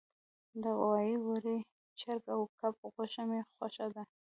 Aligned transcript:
د 0.61 0.63
غوایی، 0.79 1.15
وری، 1.27 1.57
چرګ 1.99 2.23
او 2.35 2.41
کب 2.59 2.73
غوښه 2.93 3.23
می 3.29 3.39
خوښه 3.55 3.87
ده 3.95 4.03